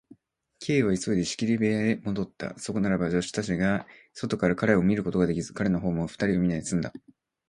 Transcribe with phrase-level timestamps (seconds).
[0.63, 2.57] Ｋ は急いで仕切り部屋へもどった。
[2.57, 6.91] そこならば、助手たちが外から彼を見ることができず、彼のほうも二人を見ないですんだ。